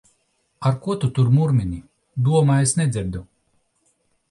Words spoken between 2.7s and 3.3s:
nedzirdu!